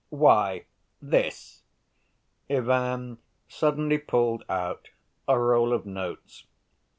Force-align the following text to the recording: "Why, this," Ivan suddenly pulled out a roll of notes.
"Why, 0.09 0.65
this," 0.99 1.61
Ivan 2.49 3.19
suddenly 3.47 3.99
pulled 3.99 4.43
out 4.49 4.89
a 5.27 5.37
roll 5.39 5.73
of 5.73 5.85
notes. 5.85 6.45